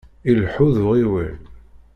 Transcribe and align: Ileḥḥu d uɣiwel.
Ileḥḥu 0.29 0.67
d 0.73 0.77
uɣiwel. 0.83 1.33